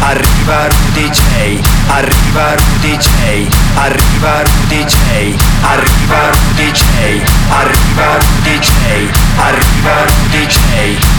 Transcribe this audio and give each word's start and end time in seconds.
arriva 0.00 0.66
Rudy 0.68 1.08
J, 1.08 1.60
arriva 1.86 2.54
Rudy 2.54 2.96
J, 2.96 3.48
arriva 3.74 4.42
Rudy 4.42 4.84
J, 4.84 4.96
arriva 5.62 6.30
Rudy 6.30 6.70
J, 6.70 6.82
arriva 7.48 8.16
Rudy 8.18 8.58
J, 8.58 8.70
arriva 9.36 10.04
Rudy 10.04 10.46
J, 10.46 10.58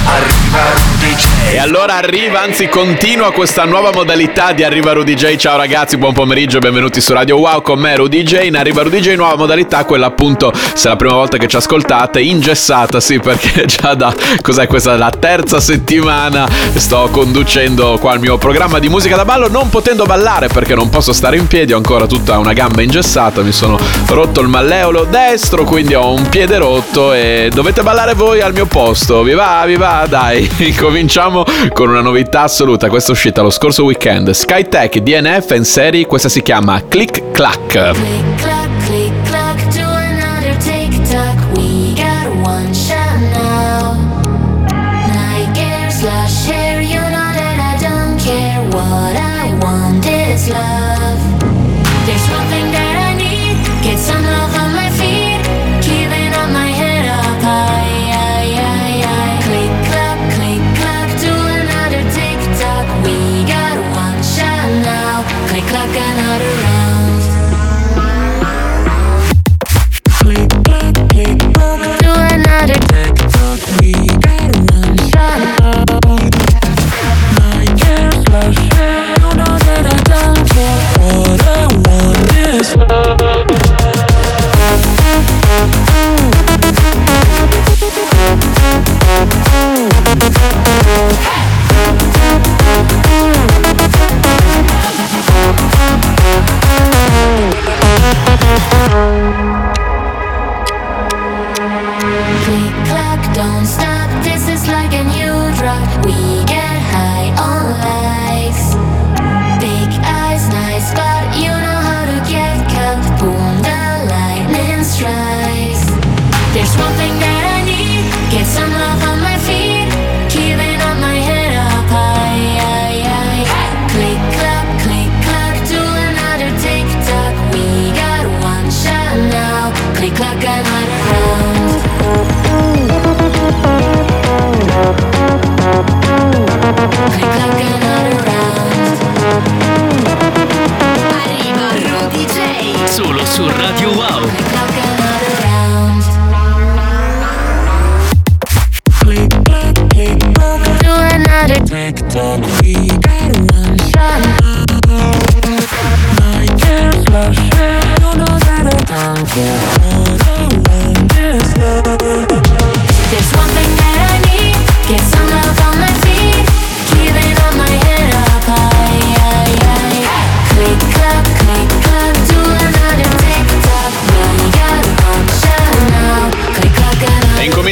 arriva 0.06 0.63
Rudy 0.74 1.15
J. 1.15 1.53
E 1.53 1.58
allora 1.58 1.96
arriva, 1.96 2.42
anzi 2.42 2.67
continua 2.67 3.31
questa 3.31 3.65
nuova 3.65 3.92
modalità 3.94 4.51
di 4.51 4.63
Arriva 4.63 4.94
Rudy 4.94 5.13
J. 5.13 5.35
Ciao 5.37 5.57
ragazzi, 5.57 5.97
buon 5.97 6.13
pomeriggio, 6.13 6.60
benvenuti 6.60 7.01
su 7.01 7.13
Radio 7.13 7.37
Wow 7.37 7.62
con 7.62 7.79
me 7.79 7.96
Rudy 7.96 8.23
J. 8.23 8.46
In 8.46 8.55
Arriva 8.55 8.83
Rudy 8.83 8.99
J 8.99 9.15
nuova 9.15 9.35
modalità, 9.35 9.85
quella 9.85 10.07
appunto, 10.07 10.51
se 10.73 10.87
è 10.87 10.89
la 10.89 10.96
prima 10.96 11.13
volta 11.13 11.37
che 11.37 11.47
ci 11.47 11.55
ascoltate, 11.55 12.19
ingessata, 12.21 12.99
sì, 12.99 13.19
perché 13.19 13.65
già 13.67 13.94
da 13.94 14.13
cos'è 14.42 14.67
questa 14.67 14.96
la 14.96 15.12
terza 15.12 15.60
settimana 15.60 16.48
sto 16.76 17.10
conducendo 17.12 17.98
qua 18.00 18.14
il 18.14 18.20
mio 18.20 18.38
programma 18.38 18.65
di 18.80 18.90
musica 18.90 19.16
da 19.16 19.26
ballo 19.26 19.48
non 19.48 19.70
potendo 19.70 20.05
ballare 20.05 20.48
perché 20.48 20.73
non 20.73 20.90
posso 20.90 21.14
stare 21.14 21.38
in 21.38 21.48
piedi, 21.48 21.72
ho 21.72 21.78
ancora 21.78 22.08
tutta 22.08 22.38
una 22.40 22.52
gamba 22.52 22.82
ingessata, 22.82 23.42
mi 23.42 23.52
sono 23.52 23.78
rotto 24.08 24.42
il 24.42 24.48
malleolo 24.48 25.06
destro, 25.06 25.64
quindi 25.64 25.94
ho 25.94 26.12
un 26.12 26.28
piede 26.28 26.58
rotto 26.58 27.14
e 27.14 27.50
dovete 27.54 27.84
ballare 27.84 28.14
voi 28.14 28.42
al 28.42 28.54
mio 28.54 28.66
posto. 28.66 29.22
Vi 29.22 29.34
va, 29.34 29.64
vi 29.66 29.76
va, 29.76 30.06
dai. 30.09 30.50
Cominciamo 30.78 31.46
con 31.73 31.90
una 31.90 32.02
novità 32.02 32.42
assoluta, 32.42 32.90
questa 32.90 33.09
è 33.09 33.14
uscita 33.14 33.42
lo 33.42 33.52
scorso 33.52 33.84
weekend. 33.84 34.32
Skytech 34.32 34.98
DNF 34.98 35.52
in 35.52 35.64
serie, 35.64 36.06
questa 36.06 36.28
si 36.28 36.42
chiama 36.42 36.82
Click 36.88 37.32
Clack. 37.32 38.34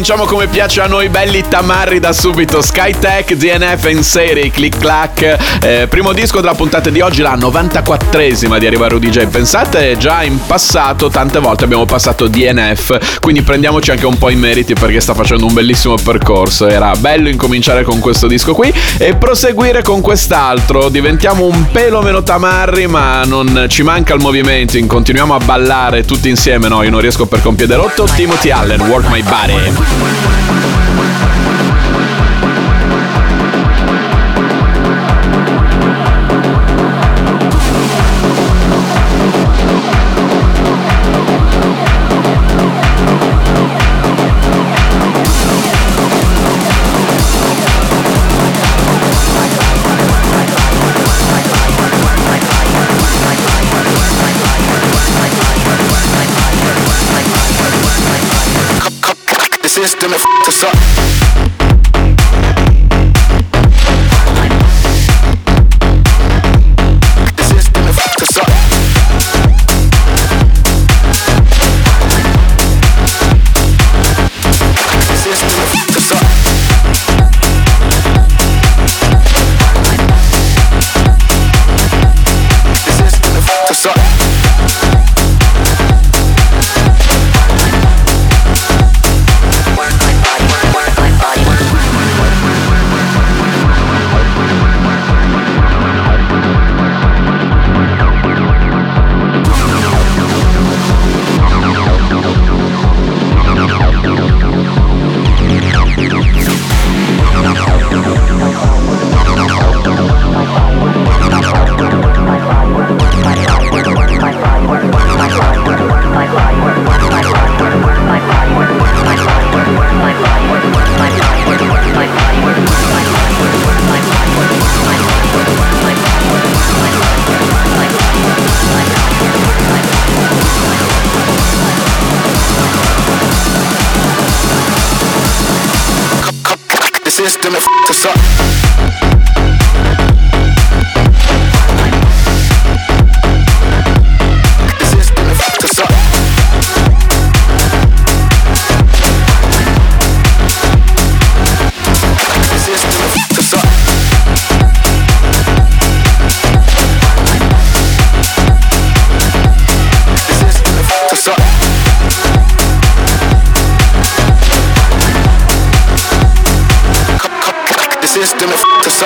Another 0.04 0.14
incominciamo 0.14 0.26
come 0.26 0.48
piace 0.48 0.82
a 0.82 0.88
noi 0.88 1.08
belli 1.08 1.46
tamarri 1.48 2.00
da 2.00 2.12
subito. 2.12 2.62
Skytech, 2.62 3.36
DNF 3.36 3.86
in 3.90 4.04
serie, 4.04 4.52
click 4.52 4.78
clack. 4.78 5.38
Eh, 5.64 5.88
Primo 5.88 6.12
disco 6.12 6.42
della 6.42 6.56
puntata 6.56 6.90
di 6.90 7.00
oggi, 7.00 7.22
la 7.22 7.36
94esima 7.36 8.58
di 8.58 8.66
Arriva 8.66 8.90
Rudy 8.90 9.10
J. 9.10 9.28
Pensate 9.28 9.96
già 9.98 10.24
in 10.24 10.40
passato 10.46 11.10
tante 11.10 11.40
volte 11.40 11.64
abbiamo 11.64 11.86
passato 11.86 12.28
DNF 12.28 13.20
Quindi 13.22 13.44
prendiamoci 13.44 13.92
anche 13.92 14.06
un 14.06 14.18
po' 14.18 14.30
i 14.30 14.36
meriti 14.36 14.74
perché 14.74 15.00
sta 15.00 15.14
facendo 15.14 15.46
un 15.46 15.54
bellissimo 15.54 15.96
percorso. 15.96 16.68
Era 16.68 16.92
bello 16.98 17.30
incominciare 17.30 17.84
con 17.84 18.00
questo 18.00 18.28
disco 18.28 18.54
qui 18.54 18.74
e 18.98 19.16
proseguire 19.16 19.84
con 19.84 20.02
quest'altro. 20.02 20.90
Diventiamo 20.90 21.46
un 21.46 21.72
pelo 21.72 22.02
meno 22.02 22.24
tamarri 22.24 22.88
ma 22.88 23.24
non 23.24 23.68
ci 23.70 23.84
manca 23.84 24.14
il 24.14 24.20
movimento. 24.20 24.78
Continuiamo 24.86 25.34
a 25.34 25.40
ballare 25.40 26.04
tutti 26.04 26.28
insieme, 26.28 26.68
no 26.68 26.84
io 26.84 26.90
non 26.90 27.00
riesco 27.00 27.26
per 27.26 27.42
con 27.42 27.56
piede 27.56 27.76
rotto. 27.76 28.06
Timothy 28.14 28.50
Allen, 28.50 28.82
Work 28.82 29.08
My 29.08 29.24
Body 29.24 29.93
one, 30.02 30.14
one, 30.26 30.48
one, 30.50 30.74
one. 30.74 30.83
System 59.84 60.14
it 60.14 60.22
f***ed 60.22 60.48
us 60.48 60.64
up. 60.64 61.13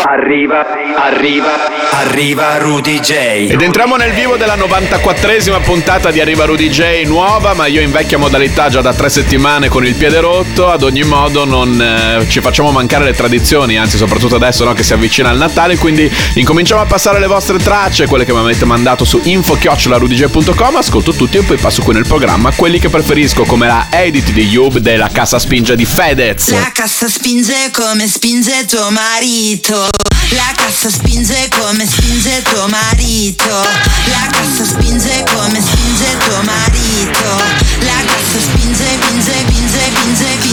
Arriva, 0.06 0.66
arriva, 0.96 1.70
arriva 1.92 2.58
Rudy 2.58 3.00
J. 3.00 3.12
Ed 3.50 3.62
entriamo 3.62 3.96
nel 3.96 4.14
vivo 4.14 4.38
della 4.38 4.56
94esima 4.56 5.62
puntata 5.62 6.12
di 6.12 6.22
Arriva 6.22 6.46
Rudy 6.46 6.70
J 6.70 7.04
nuova, 7.06 7.54
ma 7.54 7.66
io 7.66 7.82
in 7.82 7.92
vecchia 7.92 8.18
modalità 8.18 8.70
già 8.70 8.82
da 8.82 8.94
tre 8.94 9.10
settimane 9.10 9.70
con 9.70 9.86
il 9.86 9.96
piede 9.96 10.20
rotto. 10.20 10.70
Ad 10.70 10.84
ogni 10.84 11.04
modo 11.04 11.46
non 11.46 11.82
eh, 11.82 12.26
ci 12.30 12.42
facciamo 12.42 12.72
mancare 12.72 13.06
le 13.06 13.14
tradizioni, 13.14 13.78
anzi 13.78 13.98
soprattutto 13.98 14.36
adesso 14.36 14.64
no, 14.64 14.74
che 14.74 14.84
si 14.84 14.94
avvicina 14.94 15.32
il 15.32 15.38
Natale, 15.38 15.78
quindi 15.78 16.10
incominciamo 16.36 16.82
a 16.82 16.86
passare 16.86 17.20
le 17.20 17.28
vostre 17.28 17.58
tracce, 17.58 18.08
quelle 18.08 18.26
che 18.26 18.34
mi 18.34 18.40
avete 18.40 18.66
mandato 18.66 19.04
su 19.04 19.20
info-rudyj.com, 19.24 20.76
ascolto 20.76 21.14
tutti 21.14 21.38
e 21.38 21.44
poi 21.44 21.58
passo 21.58 21.82
qui 21.82 21.94
nel 21.94 22.08
programma 22.08 22.52
quelli 22.52 22.80
che 22.80 22.90
preferisco 22.90 23.44
come 23.44 23.68
la 23.68 23.88
edit 23.90 24.32
di 24.32 24.44
Yub 24.44 24.78
della 24.78 25.10
Cassa 25.12 25.40
Spinge 25.40 25.76
di 25.76 25.86
Fedez. 25.86 26.52
La 26.52 26.72
cassa 26.74 27.08
spinge 27.08 27.72
come 27.72 28.08
spinge 28.08 28.66
tuo 28.66 28.90
marito. 28.90 29.87
La 30.32 30.52
cassa 30.56 30.90
spinge 30.90 31.48
come 31.58 31.86
spinge 31.86 32.42
tuo 32.44 32.68
marito. 32.68 33.50
La 34.06 34.28
cassa 34.30 34.66
spinge 34.66 35.24
come 35.34 35.62
spinge 35.62 36.18
tuo 36.18 36.42
marito. 36.44 37.36
La 37.80 38.04
cassa 38.06 38.40
spinge, 38.40 38.84
spinge, 39.02 39.32
spinge, 39.32 39.80
spinge, 39.94 40.38
spinge. 40.40 40.47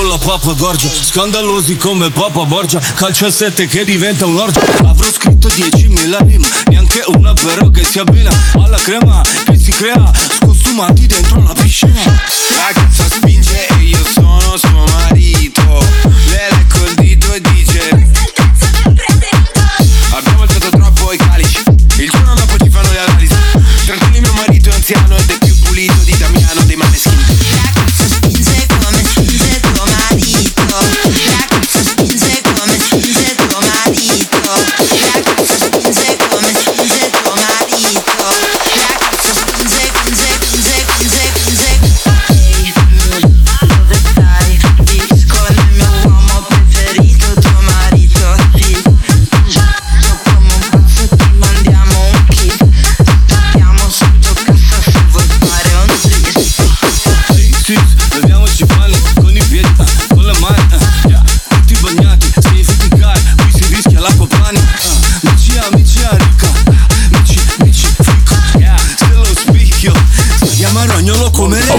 Con 0.00 0.08
la 0.08 0.16
papa 0.16 0.52
d'orgia 0.52 0.88
Scandalosi 0.88 1.76
come 1.76 2.10
Papa 2.10 2.44
Borgia 2.44 2.80
Calcio 2.94 3.26
a 3.26 3.30
sette 3.30 3.66
che 3.66 3.84
diventa 3.84 4.24
un'orgia 4.24 4.60
Avrò 4.86 5.10
scritto 5.10 5.48
10.000 5.48 6.26
rime 6.26 6.48
Neanche 6.68 7.02
una 7.08 7.34
però 7.34 7.68
che 7.68 7.84
si 7.84 7.98
abbina 7.98 8.30
Alla 8.54 8.78
crema 8.78 9.20
che 9.44 9.58
si 9.58 9.70
crea 9.70 10.10
Scostumati 10.70 11.06
dentro 11.06 11.42
la 11.42 11.52
piscina. 11.52 12.00
La 12.56 13.08
spinge 13.08 13.66
e 13.66 13.74
io 13.82 14.04
sono 14.14 14.56
suo 14.56 14.84
marito 14.86 15.09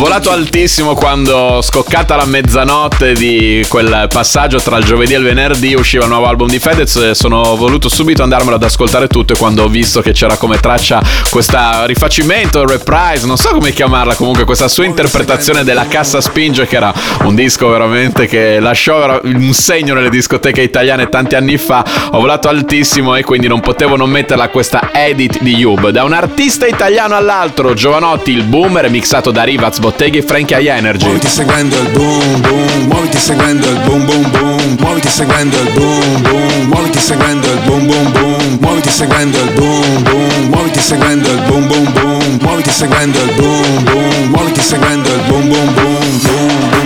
volato 0.02 0.32
altissimo 0.32 0.96
quando, 0.96 1.62
scoccata 1.62 2.16
la 2.16 2.26
mezzanotte 2.26 3.14
di 3.14 3.64
quel 3.68 4.08
passaggio 4.12 4.60
tra 4.60 4.78
il 4.78 4.84
giovedì 4.84 5.14
e 5.14 5.18
il 5.18 5.24
venerdì, 5.24 5.76
usciva 5.76 6.06
il 6.06 6.10
nuovo 6.10 6.26
album 6.26 6.48
di 6.48 6.58
Fedez 6.58 7.12
sono 7.12 7.56
voluto 7.56 7.88
subito 7.88 8.24
andarmelo 8.24 8.56
ad 8.56 8.64
ascoltare 8.64 9.08
tutto 9.08 9.34
e 9.34 9.38
quando 9.38 9.62
ho 9.62 9.68
visto 9.68 10.02
che 10.02 10.12
c'era 10.12 10.38
come 10.38 10.58
traccia 10.58 11.04
questa 11.30 11.86
rifacimento, 11.86 12.66
reprise, 12.66 13.28
non 13.28 13.38
so 13.38 13.50
come 13.50 13.74
chiamarla, 13.74 14.16
comunque 14.16 14.44
questa 14.44 14.68
sua 14.68 14.86
interpretazione 14.86 15.64
della 15.64 15.86
Cassa 15.86 16.20
Spinge 16.20 16.66
che 16.66 16.78
era 16.78 16.92
un 17.26 17.36
disco 17.36 17.68
veramente 17.68 18.26
che 18.26 18.60
lasciò 18.60 19.20
un 19.22 19.54
segno 19.54 19.94
nelle 19.94 20.10
discoteche 20.10 20.62
italiane 20.62 21.10
tanti 21.10 21.36
anni 21.36 21.58
fa, 21.58 21.86
ho 22.10 22.20
volato 22.20 22.48
altissimo 22.48 23.14
e 23.14 23.24
quindi 23.24 23.46
non 23.46 23.60
potevo 23.60 23.96
non 23.98 24.10
metterla 24.10 24.50
questa 24.50 24.90
edit 24.92 25.44
di 25.44 25.58
Yub. 25.58 25.90
Da 25.90 26.04
un 26.04 26.14
artista 26.14 26.66
italiano 26.66 27.16
all'altro, 27.16 27.76
Giovanotti, 27.76 28.32
il 28.32 28.46
boomer, 28.46 28.90
mixato 28.90 29.30
da 29.30 29.44
Rivaz, 29.44 29.78
Botteghi 29.78 29.90
e 29.98 30.22
Frankie 30.22 30.58
High 30.58 30.68
Energy. 30.68 31.06
Muoviti 31.06 31.28
seguendo 31.28 31.78
il 31.78 31.90
boom 31.90 32.42
boom, 32.42 32.88
muoviti 32.88 33.18
seguendo 33.18 33.68
il 33.70 33.80
boom 33.80 34.06
boom 34.06 34.32
boom, 34.32 34.78
muoviti 34.80 35.10
seguendo 35.10 35.58
il 35.60 35.70
boom 35.72 36.22
boom, 36.22 36.68
muoviti 36.68 37.00
seguendo 37.00 37.48
il 37.52 37.60
boom 37.66 37.86
boom 37.86 38.12
boom, 38.12 38.58
muoviti 38.60 38.90
seguendo 38.90 39.38
il 39.40 39.52
boom 39.52 40.04
boom, 40.04 40.50
muoviti 40.50 40.80
seguendo 40.80 41.30
il 41.30 41.42
boom 41.42 41.68
boom 41.68 41.92
boom, 41.94 42.40
muoviti 42.42 42.72
seguendo 42.72 43.20
il 43.20 43.32
boom 43.34 43.84
boom, 43.84 44.30
muoviti 44.30 44.62
seguendo 44.62 45.10
il 45.10 45.22
boom, 45.28 45.50
boom 45.50 45.74
boom 45.74 46.20
boom 46.20 46.70
boom 46.70 46.81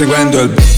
seguendo 0.00 0.40
il 0.40 0.48
Muoviti 0.48 0.69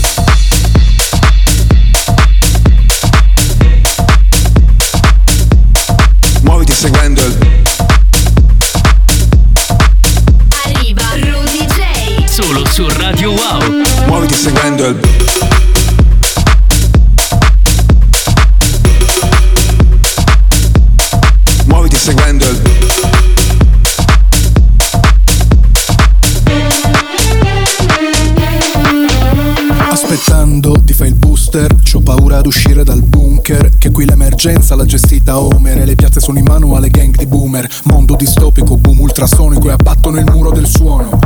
ad 32.43 32.47
uscire 32.47 32.83
dal 32.83 33.03
bunker. 33.03 33.71
Che 33.79 33.93
qui 33.93 34.05
l'emergenza 34.05 34.75
l'ha 34.75 34.85
gestita 34.85 35.39
Homer. 35.39 35.79
E 35.79 35.85
le 35.85 35.95
piazze 35.95 36.19
sono 36.19 36.39
in 36.39 36.45
mano 36.45 36.75
alle 36.75 36.91
gang 36.91 37.15
di 37.15 37.27
boomer. 37.27 37.69
Mondo 37.85 38.17
distopico, 38.17 38.77
boom 38.77 39.01
ultrasonico. 39.01 39.69
E 39.69 39.73
abbattono 39.73 40.19
il 40.19 40.25
muro 40.25 40.51
del 40.51 40.67
suono. 40.67 41.19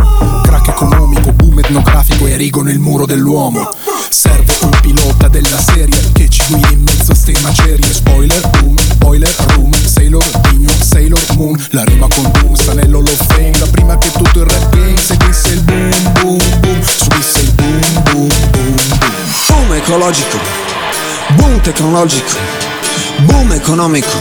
Crack 0.43 0.69
economico, 0.69 1.33
boom 1.33 1.59
etnografico. 1.59 2.27
E 2.27 2.33
erigono 2.33 2.71
il 2.71 2.79
muro 2.79 3.07
dell'uomo. 3.07 3.71
Serve 4.11 4.53
un 4.61 4.71
pilota 4.83 5.29
della 5.29 5.59
serie 5.59 5.99
che 6.13 6.29
ci 6.29 6.43
guidi 6.51 6.75
in 6.75 6.83
mezzo 6.83 7.13
a 7.13 7.15
ste 7.15 7.33
macerie. 7.41 7.93
Spoiler, 7.93 8.51
boom, 8.61 8.77
boiler, 8.99 9.35
room. 9.55 9.73
Sailor, 9.73 10.25
Digno, 10.51 10.73
Sailor 10.79 11.25
Moon. 11.37 11.57
La 11.71 11.85
rima 11.85 12.07
con 12.09 12.31
boom 12.31 12.55
sta 12.55 12.75
nell'Hall. 12.75 13.05
Da 13.59 13.67
prima 13.71 13.97
che 13.97 14.11
tutto 14.13 14.41
il 14.41 14.47
rap 14.47 14.69
game 14.71 14.97
seguisse 14.97 15.49
il 15.55 15.63
boom, 15.63 15.91
boom, 16.21 16.61
boom. 16.61 16.83
Subisse 16.83 17.41
il 17.41 17.53
boom, 17.53 17.81
boom, 18.11 18.29
boom, 18.51 18.75
boom. 18.77 19.17
Boom 19.49 19.73
ecologico, 19.73 20.39
boom 21.35 21.61
tecnologico, 21.61 22.37
boom 23.25 23.52
economico, 23.52 24.18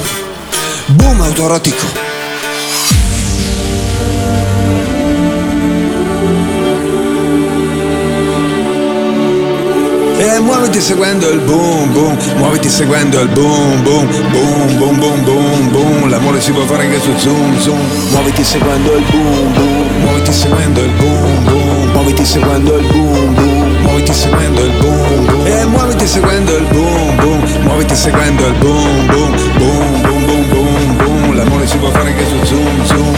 boom 0.88 1.21
autorotico. 1.21 2.03
E 10.17 10.39
muoviti 10.39 10.79
seguendo 10.79 11.29
il 11.29 11.39
boom 11.39 11.91
boom, 11.91 12.17
muoviti 12.38 12.69
seguendo 12.69 13.19
il 13.21 13.27
boom 13.27 13.83
boom, 13.83 14.07
boom 14.31 14.77
boom 14.77 15.00
boom 15.00 15.24
boom 15.24 15.71
boom, 15.71 16.09
l'amore 16.09 16.41
si 16.41 16.51
può 16.51 16.63
fare 16.63 16.83
anche 16.83 17.00
su 17.01 17.15
zoom 17.17 17.59
zoom, 17.59 17.79
muoviti 18.12 18.43
seguendo 18.43 18.95
il 18.95 19.03
boom 19.12 19.53
boom, 19.53 20.00
muoviti 20.00 20.31
seguendo 20.31 20.81
il 20.81 20.91
boom 20.91 21.43
boom, 21.43 21.91
muoviti 21.91 22.25
seguendo 22.25 22.77
il 22.77 22.88
boom 22.88 23.33
boom, 23.33 23.64
muoviti 23.86 24.13
seguendo 24.13 24.63
il 24.63 24.72
boom 24.80 25.25
boom, 25.25 25.46
e 25.46 25.65
muoviti 25.65 26.08
seguendo 26.08 26.58
il 26.58 26.65
boom 26.65 27.15
boom, 27.18 27.44
muoviti 27.62 27.96
seguendo 27.96 28.48
il 28.48 28.54
boom 28.54 29.06
boom, 29.08 29.32
boom 29.58 30.01
boom 30.01 30.25
boom 30.25 30.50
boom 30.50 30.98
boom, 30.98 31.36
l'amore 31.36 31.68
si 31.68 31.77
può 31.77 31.89
fare 31.92 32.10
anche 32.10 32.25
su 32.25 32.44
zoom 32.44 32.86
zoom, 32.86 33.13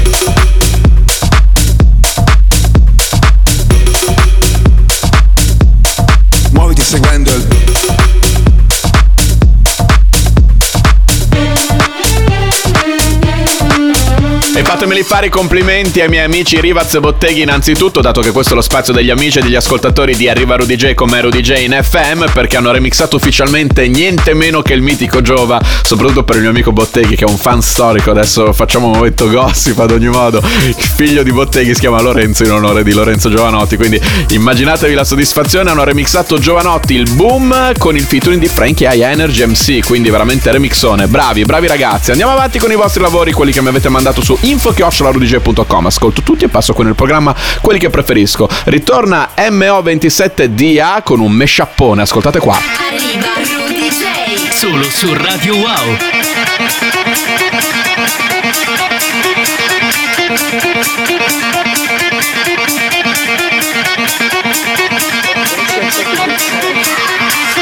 fatemeli 14.80 15.04
fare 15.04 15.26
i 15.26 15.30
complimenti 15.30 16.00
ai 16.00 16.08
miei 16.08 16.24
amici 16.24 16.58
Rivaz 16.58 16.98
Botteghi 17.00 17.42
innanzitutto, 17.42 18.00
dato 18.00 18.22
che 18.22 18.32
questo 18.32 18.54
è 18.54 18.56
lo 18.56 18.62
spazio 18.62 18.94
degli 18.94 19.10
amici 19.10 19.40
e 19.40 19.42
degli 19.42 19.56
ascoltatori 19.56 20.16
di 20.16 20.30
Arriva 20.30 20.56
Rudy 20.56 20.78
J 20.78 20.94
come 20.94 21.20
Rudy 21.20 21.42
J 21.42 21.66
in 21.66 21.78
FM, 21.84 22.32
perché 22.32 22.56
hanno 22.56 22.72
remixato 22.72 23.18
ufficialmente 23.18 23.86
niente 23.90 24.34
meno 24.34 24.62
che 24.62 24.72
il 24.72 24.82
mitico 24.82 25.22
Giova, 25.22 25.60
soprattutto 25.84 26.24
per 26.24 26.38
il 26.38 26.44
mio 26.44 26.52
amico 26.52 26.72
Botteghi 26.72 27.18
che 27.18 27.26
è 27.26 27.30
un 27.30 27.38
fan 27.38 27.62
storico, 27.62 28.12
adesso 28.12 28.54
facciamo 28.54 28.86
un 28.86 28.94
momento 28.94 29.30
gossip 29.30 29.78
ad 29.80 29.92
ogni 29.92 30.08
modo, 30.08 30.42
il 30.66 30.74
figlio 30.74 31.24
di 31.24 31.34
Botteghi 31.34 31.74
si 31.74 31.82
chiama 31.82 32.00
Lorenzo 32.00 32.46
in 32.46 32.52
onore 32.52 32.82
di 32.82 32.94
Lorenzo 32.94 33.30
Giovanotti, 33.30 33.76
quindi 33.76 34.00
immaginatevi 34.30 34.94
la 34.94 35.04
soddisfazione, 35.04 35.72
hanno 35.72 35.84
remixato 35.84 36.40
Giovanotti 36.40 36.94
il 36.94 37.12
boom 37.16 37.74
con 37.78 37.98
il 37.98 38.04
featuring 38.04 38.40
di 38.40 38.48
Frankie 38.48 38.88
I 38.96 39.02
Energy 39.02 39.46
MC, 39.46 39.86
quindi 39.86 40.10
veramente 40.10 40.50
remixone, 40.50 41.08
bravi, 41.08 41.44
bravi 41.44 41.68
ragazzi, 41.68 42.12
andiamo 42.12 42.32
avanti 42.32 42.60
con 42.60 42.72
i 42.72 42.76
vostri 42.76 43.02
lavori, 43.02 43.34
quelli 43.34 43.52
che 43.52 43.62
mi 43.62 43.68
avete 43.68 43.90
mandato 43.90 44.22
su 44.22 44.38
info-rudj.com 44.78 45.86
Ascolto 45.86 46.22
tutti 46.22 46.46
e 46.46 46.48
passo 46.48 46.74
con 46.74 46.88
il 46.88 46.96
programma 46.96 47.36
quelli 47.62 47.80
che 47.80 47.90
preferisco. 47.90 48.48
Ritorna 48.66 49.30
MO27DA 49.36 51.02
con 51.04 51.20
un 51.20 51.32
meshappone, 51.32 52.02
ascoltate 52.02 52.40
qua. 52.40 52.58
Arriva 52.58 53.28
Rudy 53.36 53.90
J. 53.90 54.50
Solo 54.56 54.84
su 54.84 55.14
Radio 55.14 55.56
Wow. 55.56 55.98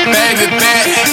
Baby 0.09 0.47
bet, 0.47 1.06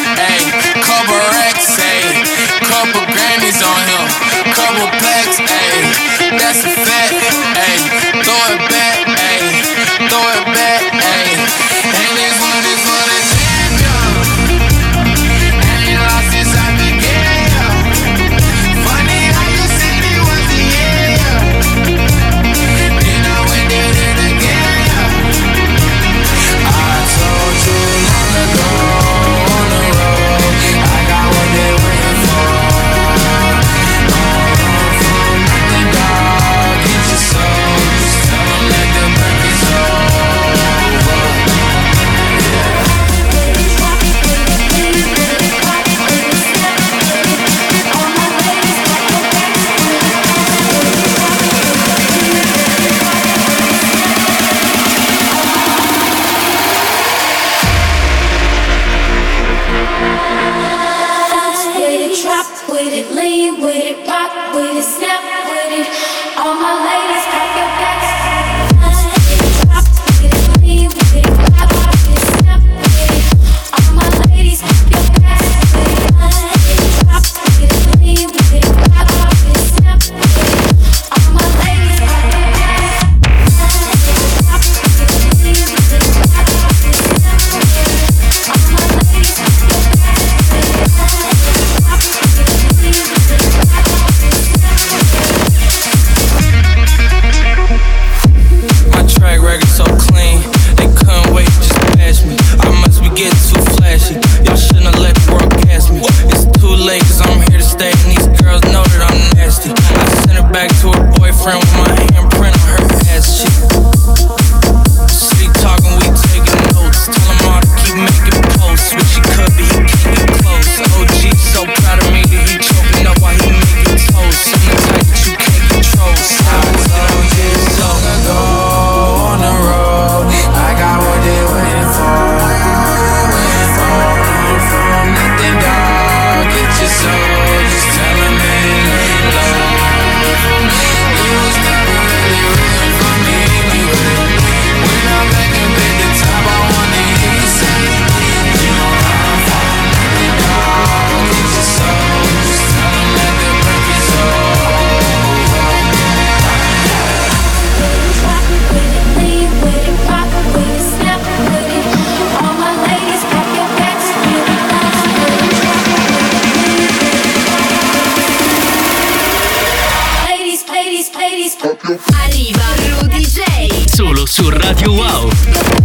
su 174.35 174.51
Radio 174.51 174.91
Wow. 174.91 175.84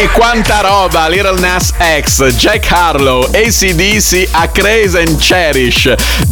E 0.00 0.08
quanta 0.08 0.62
roba! 0.62 1.06
Little 1.08 1.38
Nas 1.38 1.74
X, 1.76 2.22
Jack 2.38 2.66
Harlow, 2.72 3.28
ACDC, 3.34 4.30
A 4.32 4.48
Craze 4.48 4.98
and 4.98 5.20
Cherish, 5.20 5.88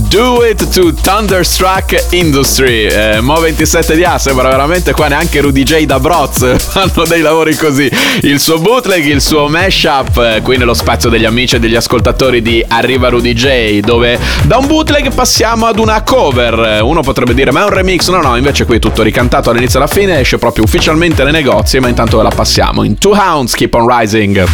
Do 0.09 0.43
It 0.43 0.71
to 0.71 0.95
Thunderstruck 0.95 2.07
Industry. 2.11 2.87
Eh, 2.87 3.21
Mo 3.21 3.39
27 3.39 3.95
di 3.95 4.05
A 4.05 4.17
sembra 4.17 4.49
veramente 4.49 4.93
qua 4.93 5.07
neanche 5.09 5.41
Rudy 5.43 5.63
J 5.63 5.85
da 5.85 6.01
Broz 6.01 6.57
fanno 6.71 7.05
dei 7.07 7.21
lavori 7.21 7.55
così. 7.55 7.91
Il 8.23 8.41
suo 8.41 8.59
bootleg, 8.59 9.05
il 9.05 9.21
suo 9.21 9.49
mashup, 9.49 10.17
eh, 10.17 10.41
qui 10.41 10.57
nello 10.57 10.73
spazio 10.73 11.11
degli 11.11 11.27
amici 11.27 11.57
e 11.57 11.59
degli 11.59 11.77
ascoltatori 11.77 12.41
di 12.41 12.65
Arriva 12.67 13.11
Rudy 13.11 13.35
J, 13.35 13.81
dove 13.81 14.19
da 14.45 14.57
un 14.57 14.67
bootleg 14.67 15.13
passiamo 15.13 15.67
ad 15.67 15.79
una 15.79 16.03
cover. 16.03 16.81
Uno 16.83 17.03
potrebbe 17.03 17.35
dire 17.35 17.53
ma 17.53 17.61
è 17.61 17.65
un 17.65 17.71
remix, 17.71 18.09
no 18.09 18.23
no, 18.23 18.35
invece 18.37 18.65
qui 18.65 18.77
è 18.77 18.79
tutto 18.79 19.03
ricantato 19.03 19.51
all'inizio 19.51 19.79
e 19.79 19.83
alla 19.83 19.93
fine, 19.93 20.21
esce 20.21 20.39
proprio 20.39 20.65
ufficialmente 20.65 21.23
nei 21.23 21.33
negozi, 21.33 21.81
ma 21.81 21.89
intanto 21.89 22.17
ve 22.17 22.23
la 22.23 22.33
passiamo. 22.35 22.83
In 22.83 22.97
Two 22.97 23.13
Hounds, 23.13 23.55
Keep 23.55 23.75
on 23.75 23.87
Rising. 23.87 24.47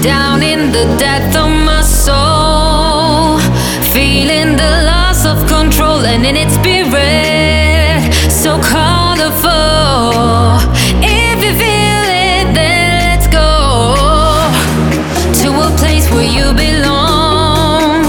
down 0.00 0.42
in 0.42 0.70
the 0.70 0.84
depth 0.96 1.34
of 1.34 1.48
my 1.48 1.82
soul, 1.82 2.17
and 6.08 6.24
in 6.24 6.36
its 6.36 6.54
spirit, 6.54 8.00
so 8.30 8.58
colorful. 8.60 9.50
If 11.04 11.44
you 11.44 11.52
feel 11.62 12.04
it, 12.32 12.54
then 12.56 12.88
let's 13.04 13.26
go 13.26 13.50
to 15.42 15.48
a 15.66 15.70
place 15.76 16.10
where 16.10 16.24
you 16.24 16.54
belong. 16.54 18.04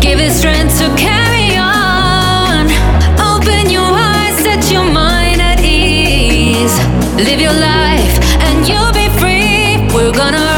Give 0.00 0.18
it 0.18 0.32
strength 0.32 0.78
to 0.80 0.88
carry 0.96 1.56
on. 1.56 2.66
Open 3.32 3.70
your 3.70 3.92
eyes, 4.10 4.36
set 4.42 4.68
your 4.72 4.84
mind 4.84 5.40
at 5.40 5.60
ease. 5.60 6.74
Live 7.16 7.40
your 7.40 7.54
life, 7.54 8.14
and 8.46 8.66
you'll 8.68 8.92
be 8.92 9.08
free. 9.20 9.86
We're 9.94 10.12
gonna 10.12 10.49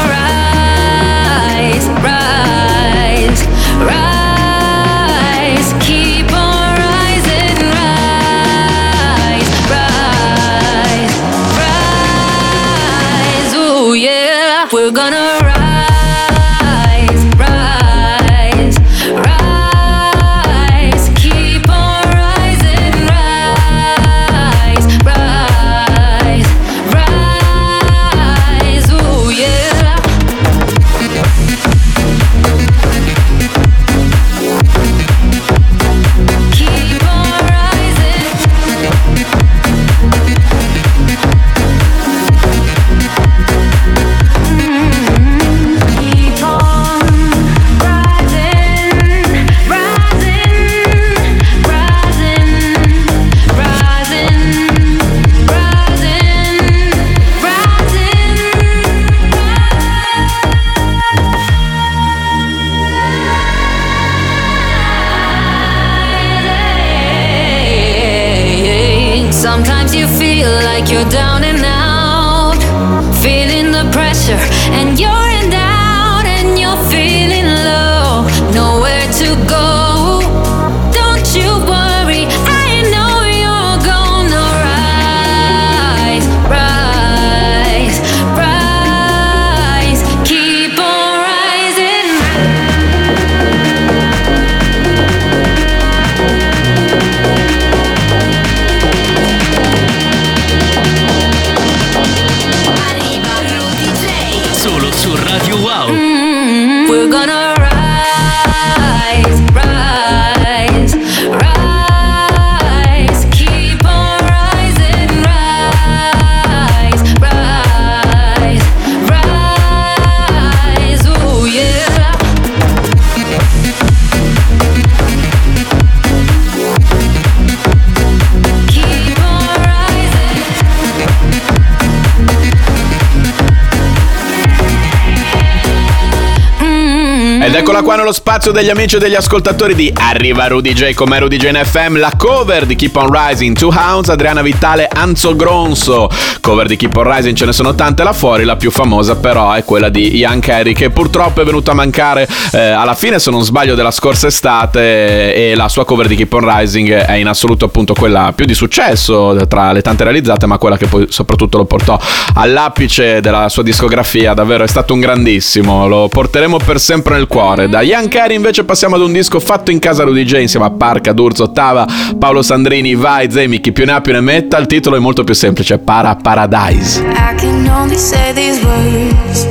eccola 137.63 137.81
qua 137.81 137.95
nello 137.95 138.11
spazio 138.11 138.51
degli 138.51 138.69
amici 138.69 138.97
e 138.97 138.99
degli 138.99 139.15
ascoltatori 139.15 139.73
di 139.73 139.89
Arriva 139.95 140.47
Rudy 140.47 140.73
J 140.73 140.93
come 140.93 141.17
Rudy 141.17 141.37
J 141.37 141.45
in 141.45 141.61
FM, 141.63 141.97
la 141.97 142.11
cover 142.17 142.65
di 142.65 142.75
Keep 142.75 142.97
on 142.97 143.09
Rising, 143.09 143.57
Two 143.57 143.71
Hounds, 143.73 144.09
Adriana 144.09 144.41
Vitale, 144.41 144.85
Anzo 144.91 145.33
Gronzo. 145.33 146.09
Cover 146.41 146.67
di 146.67 146.75
Keep 146.75 146.97
on 146.97 147.09
Rising 147.09 147.37
ce 147.37 147.45
ne 147.45 147.53
sono 147.53 147.73
tante 147.73 148.03
là 148.03 148.11
fuori, 148.11 148.43
la 148.43 148.57
più 148.57 148.69
famosa 148.69 149.15
però 149.15 149.53
è 149.53 149.63
quella 149.63 149.87
di 149.87 150.17
Ian 150.17 150.41
Carey 150.41 150.73
che 150.73 150.89
purtroppo 150.89 151.39
è 151.39 151.45
venuta 151.45 151.71
a 151.71 151.73
mancare 151.73 152.27
eh, 152.51 152.59
alla 152.59 152.95
fine 152.95 153.17
se 153.17 153.31
non 153.31 153.43
sbaglio 153.43 153.75
della 153.75 153.91
scorsa 153.91 154.27
estate 154.27 155.33
e 155.33 155.55
la 155.55 155.69
sua 155.69 155.85
cover 155.85 156.07
di 156.07 156.17
Keep 156.17 156.33
on 156.33 156.57
Rising 156.57 156.91
è 156.91 157.13
in 157.13 157.27
assoluto 157.27 157.63
appunto 157.63 157.93
quella 157.93 158.33
più 158.35 158.45
di 158.45 158.53
successo 158.53 159.37
tra 159.47 159.71
le 159.71 159.81
tante 159.81 160.03
realizzate 160.03 160.45
ma 160.47 160.57
quella 160.57 160.75
che 160.75 160.87
poi 160.87 161.05
soprattutto 161.07 161.55
lo 161.59 161.63
portò 161.63 161.97
all'apice 162.33 163.21
della 163.21 163.47
sua 163.47 163.63
discografia, 163.63 164.33
davvero 164.33 164.65
è 164.65 164.67
stato 164.67 164.93
un 164.93 164.99
grandissimo, 164.99 165.87
lo 165.87 166.09
porteremo 166.09 166.57
per 166.57 166.77
sempre 166.77 167.15
nel 167.15 167.27
cuore. 167.27 167.52
Da 167.53 167.81
Ian 167.81 168.07
Carey 168.07 168.35
invece 168.35 168.63
passiamo 168.63 168.95
ad 168.95 169.01
un 169.01 169.11
disco 169.11 169.39
fatto 169.39 169.69
in 169.69 169.77
casa 169.77 170.03
Rudy 170.03 170.23
J 170.23 170.39
insieme 170.39 170.65
a 170.65 170.71
Parca, 170.71 171.13
D'Urso, 171.13 171.43
Ottava, 171.43 171.85
Paolo 172.17 172.41
Sandrini, 172.41 172.95
Vai, 172.95 173.29
Zemi, 173.29 173.59
chi 173.59 173.71
più 173.71 173.85
ne 173.85 173.91
ha 173.91 174.01
più 174.01 174.11
ne 174.11 174.21
metta. 174.21 174.57
Il 174.57 174.65
titolo 174.65 174.95
è 174.95 174.99
molto 174.99 175.23
più 175.23 175.35
semplice, 175.35 175.77
Para 175.77 176.15
Paradise. 176.15 176.99
I 177.01 177.35
can 177.35 177.69
only 177.69 177.97
say 177.97 178.33
these 178.33 178.59
words. 178.65 179.47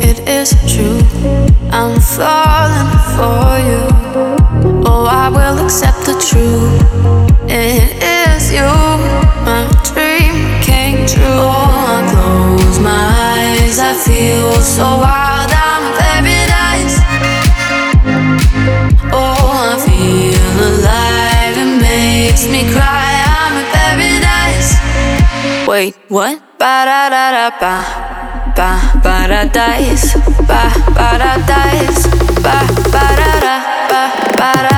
It 0.00 0.20
is 0.28 0.54
true. 0.66 1.02
I'm 1.70 1.98
falling 2.00 2.90
for 3.16 3.58
you. 3.58 4.82
Oh, 4.84 5.06
I 5.06 5.28
will 5.30 5.58
accept 5.64 6.04
the 6.04 6.16
truth. 6.18 6.84
It 7.48 7.94
is 8.02 8.52
you. 8.52 8.68
My 9.44 9.66
dream 9.92 10.60
came 10.60 11.06
true. 11.06 11.24
Oh, 11.24 11.64
I 11.88 12.02
close 12.12 12.78
my 12.78 12.90
eyes. 12.90 13.78
I 13.78 13.94
feel 13.94 14.52
so 14.60 14.84
wild. 14.84 15.50
I'm 15.50 15.77
me 22.58 22.72
cry. 22.72 23.10
I'm 23.38 23.54
a 23.62 23.64
paradise. 23.74 24.70
Wait, 25.68 25.94
what? 26.08 26.42
Ba 26.58 26.74
da 26.88 27.02
da 27.14 27.24
da 27.36 27.46
ba. 27.60 27.74
Ba 28.58 28.70
paradise. 29.04 30.06
Ba 30.50 30.62
paradise. 30.98 32.02
Ba 32.44 32.56
ba 32.94 33.04
da 33.20 33.32
da 33.44 33.56
ba 33.90 34.02
ba 34.38 34.52
da. 34.66 34.77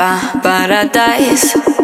paradise. 0.00 1.79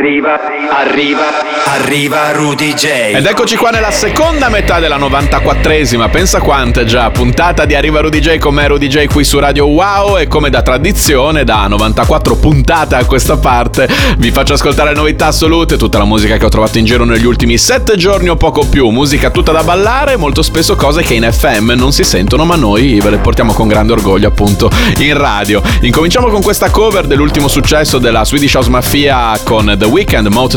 arriba 0.00 0.49
Arriva, 0.80 1.26
arriva 1.66 2.32
Rudy 2.32 2.72
J. 2.72 2.86
Ed 3.14 3.26
eccoci 3.26 3.54
qua 3.56 3.68
nella 3.68 3.90
seconda 3.90 4.48
metà 4.48 4.80
della 4.80 4.96
94esima, 4.96 6.08
pensa 6.08 6.40
quante 6.40 6.86
già, 6.86 7.10
puntata 7.10 7.66
di 7.66 7.74
Arriva 7.74 8.00
Rudy 8.00 8.18
J 8.18 8.38
con 8.38 8.54
me 8.54 8.66
Rudy 8.66 8.86
J 8.86 9.04
qui 9.04 9.22
su 9.22 9.38
Radio 9.38 9.66
Wow 9.66 10.16
e 10.16 10.26
come 10.26 10.48
da 10.48 10.62
tradizione 10.62 11.44
da 11.44 11.66
94 11.66 12.34
puntate 12.36 12.94
a 12.94 13.04
questa 13.04 13.36
parte 13.36 13.86
vi 14.16 14.30
faccio 14.30 14.54
ascoltare 14.54 14.94
le 14.94 14.96
novità 14.96 15.26
assolute, 15.26 15.76
tutta 15.76 15.98
la 15.98 16.06
musica 16.06 16.38
che 16.38 16.46
ho 16.46 16.48
trovato 16.48 16.78
in 16.78 16.86
giro 16.86 17.04
negli 17.04 17.26
ultimi 17.26 17.58
7 17.58 17.94
giorni 17.98 18.30
o 18.30 18.36
poco 18.36 18.64
più, 18.64 18.88
musica 18.88 19.28
tutta 19.28 19.52
da 19.52 19.62
ballare, 19.62 20.16
molto 20.16 20.40
spesso 20.40 20.76
cose 20.76 21.02
che 21.02 21.12
in 21.12 21.28
FM 21.30 21.72
non 21.72 21.92
si 21.92 22.04
sentono 22.04 22.46
ma 22.46 22.56
noi 22.56 23.00
ve 23.00 23.10
le 23.10 23.18
portiamo 23.18 23.52
con 23.52 23.68
grande 23.68 23.92
orgoglio 23.92 24.28
appunto 24.28 24.70
in 24.96 25.14
radio. 25.14 25.60
Incominciamo 25.82 26.28
con 26.28 26.40
questa 26.40 26.70
cover 26.70 27.06
dell'ultimo 27.06 27.48
successo 27.48 27.98
della 27.98 28.24
Swedish 28.24 28.54
House 28.54 28.70
Mafia 28.70 29.38
con 29.44 29.74
The 29.78 29.84
Weeknd 29.84 30.28
Mouth 30.28 30.56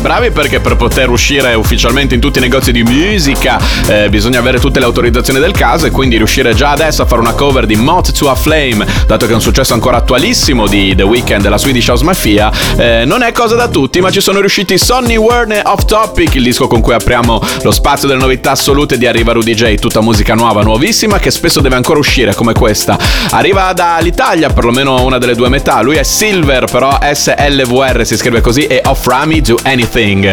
bravi, 0.00 0.30
perché 0.30 0.60
per 0.60 0.76
poter 0.76 1.08
uscire 1.08 1.54
ufficialmente 1.54 2.14
in 2.14 2.20
tutti 2.20 2.38
i 2.38 2.42
negozi 2.42 2.72
di 2.72 2.82
musica 2.82 3.58
eh, 3.88 4.08
bisogna 4.08 4.38
avere 4.38 4.58
tutte 4.58 4.78
le 4.78 4.84
autorizzazioni 4.84 5.38
del 5.38 5.52
caso 5.52 5.86
e 5.86 5.90
quindi 5.90 6.16
riuscire 6.16 6.54
già 6.54 6.70
adesso 6.70 7.02
a 7.02 7.06
fare 7.06 7.20
una 7.20 7.32
cover 7.32 7.66
di 7.66 7.76
Moth 7.76 8.12
to 8.12 8.30
a 8.30 8.34
Flame, 8.34 8.86
dato 9.06 9.26
che 9.26 9.32
è 9.32 9.34
un 9.34 9.40
successo 9.40 9.74
ancora 9.74 9.98
attualissimo 9.98 10.66
di 10.66 10.94
The 10.94 11.02
Weeknd 11.02 11.44
e 11.44 11.48
la 11.48 11.58
Swedish 11.58 11.88
House 11.88 12.04
Mafia, 12.04 12.50
eh, 12.76 13.04
non 13.04 13.22
è 13.22 13.32
cosa 13.32 13.54
da 13.54 13.68
tutti, 13.68 14.00
ma 14.00 14.10
ci 14.10 14.20
sono 14.20 14.40
riusciti 14.40 14.78
Sonny 14.78 15.16
Warner 15.16 15.62
Off 15.66 15.84
Topic, 15.84 16.34
il 16.34 16.42
disco 16.42 16.66
con 16.66 16.80
cui 16.80 16.94
apriamo 16.94 17.40
lo 17.62 17.70
spazio 17.70 18.08
delle 18.08 18.20
novità 18.20 18.52
assolute 18.52 18.98
di 18.98 19.06
Arriva 19.06 19.32
Rudy 19.32 19.54
J, 19.54 19.74
tutta 19.76 20.00
musica 20.00 20.34
nuova, 20.34 20.62
nuovissima, 20.62 21.18
che 21.18 21.30
spesso 21.30 21.60
deve 21.60 21.76
ancora 21.76 21.98
uscire 21.98 22.34
come 22.34 22.52
questa. 22.52 22.98
Arriva 23.30 23.72
dall'Italia, 23.72 24.50
perlomeno 24.50 25.04
una 25.04 25.18
delle 25.18 25.34
due 25.34 25.48
metà, 25.48 25.80
lui 25.82 25.96
è 25.96 26.02
Silver, 26.02 26.66
però 26.70 26.98
SLVR 27.00 28.04
si 28.04 28.16
scrive 28.16 28.40
così 28.40 28.66
e 28.66 28.82
Off 28.84 29.06
Rami 29.06 29.40
Do 29.40 29.56
Anything. 29.62 29.85
anything. 29.94 30.26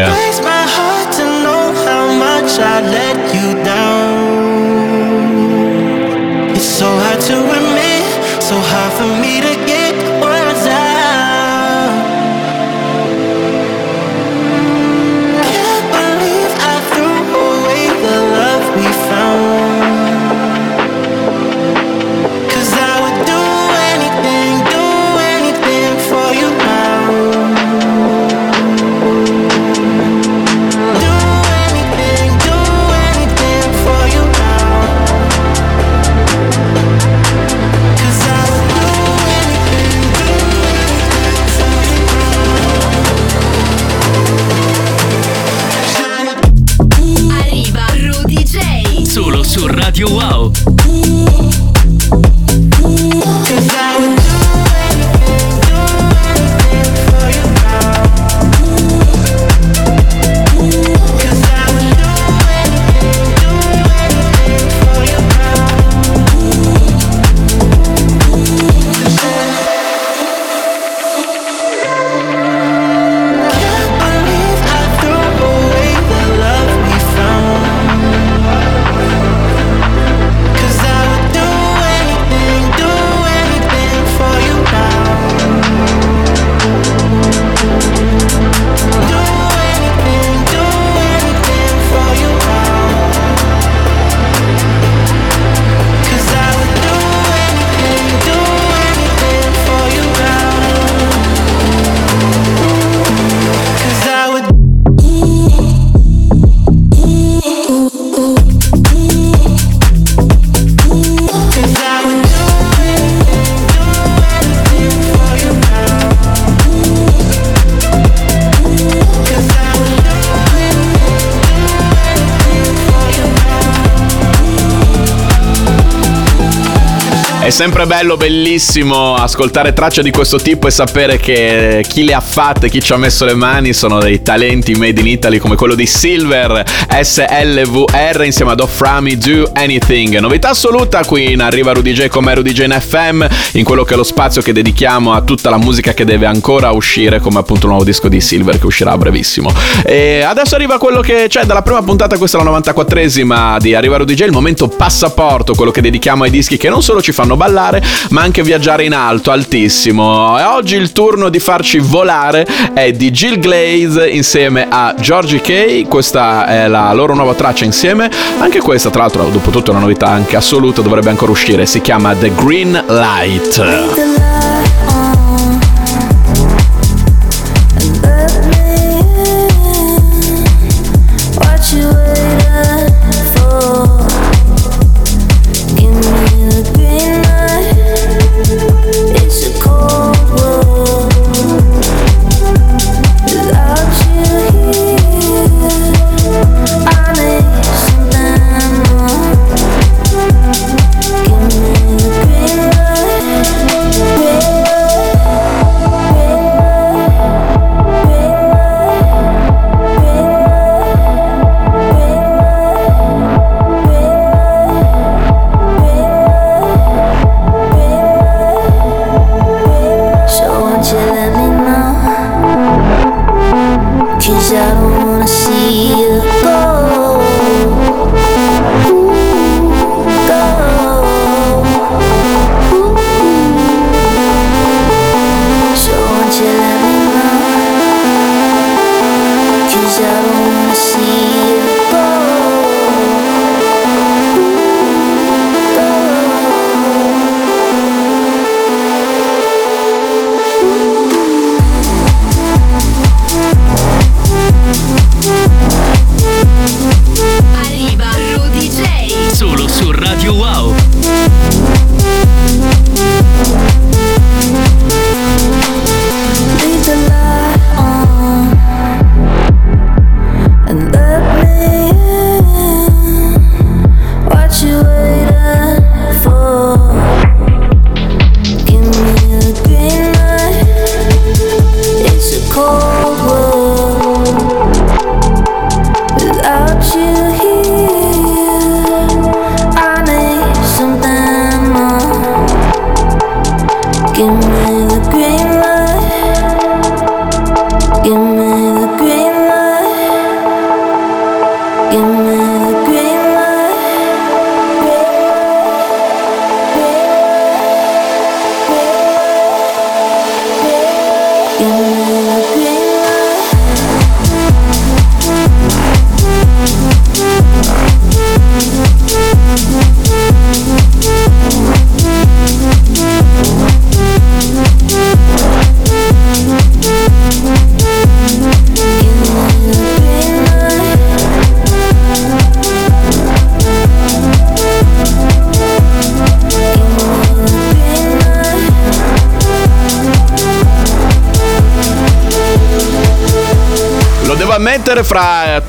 Sempre 127.54 127.86
bello, 127.86 128.16
bellissimo 128.16 129.14
ascoltare 129.14 129.72
tracce 129.72 130.02
di 130.02 130.10
questo 130.10 130.38
tipo 130.38 130.66
e 130.66 130.72
sapere 130.72 131.18
che 131.18 131.84
chi 131.88 132.02
le 132.02 132.12
ha 132.12 132.20
fatte, 132.20 132.68
chi 132.68 132.82
ci 132.82 132.92
ha 132.92 132.96
messo 132.96 133.24
le 133.24 133.34
mani 133.34 133.72
sono 133.72 134.00
dei 134.00 134.22
talenti 134.22 134.74
made 134.74 135.00
in 135.00 135.06
Italy 135.06 135.38
come 135.38 135.54
quello 135.54 135.76
di 135.76 135.86
Silver 135.86 136.64
SLVR 137.00 138.24
insieme 138.24 138.50
ad 138.50 138.58
Offrami 138.58 139.16
Do 139.16 139.52
Anything. 139.54 140.18
Novità 140.18 140.48
assoluta 140.48 141.04
qui 141.04 141.30
in 141.30 141.42
Arriva 141.42 141.72
Rudy 141.72 141.92
J 141.92 142.08
come 142.08 142.34
Rudy 142.34 142.50
J 142.50 142.64
in 142.64 142.76
FM, 142.76 143.24
in 143.52 143.62
quello 143.62 143.84
che 143.84 143.94
è 143.94 143.96
lo 143.96 144.02
spazio 144.02 144.42
che 144.42 144.52
dedichiamo 144.52 145.12
a 145.12 145.22
tutta 145.22 145.48
la 145.48 145.58
musica 145.58 145.94
che 145.94 146.04
deve 146.04 146.26
ancora 146.26 146.72
uscire, 146.72 147.20
come 147.20 147.38
appunto 147.38 147.66
il 147.66 147.68
nuovo 147.68 147.84
disco 147.84 148.08
di 148.08 148.20
Silver 148.20 148.58
che 148.58 148.66
uscirà 148.66 148.90
a 148.90 148.98
brevissimo. 148.98 149.52
E 149.84 150.22
adesso 150.22 150.56
arriva 150.56 150.78
quello 150.78 151.00
che 151.00 151.26
c'è 151.28 151.44
dalla 151.44 151.62
prima 151.62 151.82
puntata, 151.82 152.18
questa 152.18 152.36
è 152.36 152.42
la 152.42 152.50
94esima 152.50 153.58
di 153.60 153.76
Arriva 153.76 153.98
Rudy 153.98 154.14
J, 154.14 154.22
il 154.22 154.32
momento 154.32 154.66
passaporto, 154.66 155.54
quello 155.54 155.70
che 155.70 155.80
dedichiamo 155.80 156.24
ai 156.24 156.30
dischi 156.30 156.56
che 156.56 156.68
non 156.68 156.82
solo 156.82 157.00
ci 157.00 157.12
fanno 157.12 157.36
ballare, 157.44 157.82
ma 158.10 158.22
anche 158.22 158.42
viaggiare 158.42 158.84
in 158.84 158.94
alto, 158.94 159.30
altissimo. 159.30 160.38
E 160.38 160.44
oggi 160.44 160.76
il 160.76 160.92
turno 160.92 161.28
di 161.28 161.38
farci 161.38 161.78
volare 161.78 162.46
è 162.72 162.90
di 162.92 163.10
Jill 163.10 163.38
Glaze 163.38 164.08
insieme 164.08 164.66
a 164.68 164.94
Georgie 164.98 165.40
K. 165.40 165.86
Questa 165.86 166.46
è 166.46 166.68
la 166.68 166.92
loro 166.92 167.14
nuova 167.14 167.34
traccia 167.34 167.64
insieme. 167.64 168.10
Anche 168.38 168.60
questa, 168.60 168.90
tra 168.90 169.02
l'altro, 169.02 169.28
dopo 169.30 169.50
tutto 169.50 169.70
è 169.70 169.74
una 169.74 169.82
novità 169.82 170.08
anche 170.08 170.36
assoluta, 170.36 170.80
dovrebbe 170.80 171.10
ancora 171.10 171.30
uscire. 171.30 171.66
Si 171.66 171.80
chiama 171.80 172.14
The 172.14 172.32
Green 172.34 172.82
Light. 172.88 174.23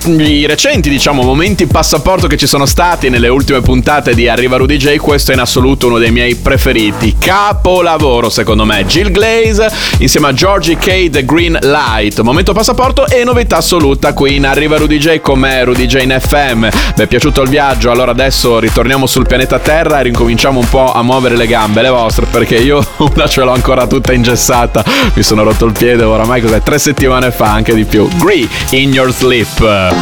I 0.08 0.46
recenti, 0.46 0.90
diciamo, 0.90 1.24
momenti 1.24 1.66
passaporto 1.66 2.28
che 2.28 2.38
ci 2.38 2.46
sono 2.46 2.66
stati 2.66 3.10
nelle 3.10 3.28
ultime 3.28 3.62
puntate 3.62 4.14
di 4.14 4.28
Arriva 4.28 4.58
Rudy 4.58 4.78
J, 4.78 4.98
questo 4.98 5.32
è 5.32 5.34
in 5.34 5.40
assoluto 5.40 5.88
uno 5.88 5.98
dei 5.98 6.12
miei 6.12 6.36
preferiti. 6.36 7.16
Capolavoro, 7.18 8.30
secondo 8.30 8.66
me. 8.66 8.86
Jill 8.86 9.12
Glaze 9.12 9.72
insieme 10.00 10.28
a 10.28 10.34
Georgie 10.34 10.78
K. 10.78 11.10
The 11.10 11.26
Green 11.26 11.58
Light. 11.62 12.20
Momento 12.22 12.54
passaporto 12.54 13.08
e 13.08 13.24
novità 13.24 13.58
assoluta 13.58 14.14
qui 14.14 14.36
in 14.36 14.46
Arriva 14.46 14.78
Rudy 14.78 14.98
J 14.98 15.22
con 15.22 15.40
me, 15.40 15.64
Rudy 15.64 15.88
J 15.88 16.02
in 16.02 16.18
FM. 16.20 16.68
Vi 16.96 17.02
è 17.02 17.08
piaciuto 17.08 17.42
il 17.42 17.50
viaggio? 17.50 17.90
Allora 17.90 18.12
adesso 18.12 18.60
ritorniamo 18.60 19.08
sul 19.08 19.26
pianeta 19.26 19.58
Terra 19.60 20.00
e 20.00 20.04
ricominciamo 20.04 20.60
un 20.60 20.70
po' 20.70 20.92
a 20.92 21.02
muovere 21.02 21.36
le 21.36 21.48
gambe, 21.48 21.82
le 21.82 21.90
vostre, 21.90 22.28
perché 22.28 22.58
io 22.58 22.86
una 22.98 23.28
ce 23.28 23.42
l'ho 23.42 23.54
ancora 23.54 23.88
tutta 23.88 24.14
ingessata. 24.14 24.84
Mi 25.14 25.24
sono 25.24 25.44
rotto 25.44 25.66
il 25.66 25.72
piede 25.72 26.04
oramai 26.04 26.42
cos'è? 26.42 26.62
Tre 26.62 26.78
settimane 26.78 27.32
fa, 27.32 27.52
anche 27.52 27.74
di 27.74 27.86
più. 27.86 28.08
Gree 28.18 28.48
in 28.72 28.94
your 28.94 29.12
sleep. 29.12 29.95